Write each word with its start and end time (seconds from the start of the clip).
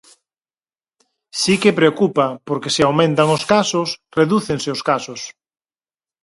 Si 1.41 1.53
que 1.61 1.77
preocupa 1.79 2.27
porque 2.47 2.73
se 2.75 2.81
aumentan 2.87 3.27
os 3.37 3.43
casos, 3.53 3.87
redúcense 4.19 4.67
os 4.75 4.81
casos. 4.89 5.21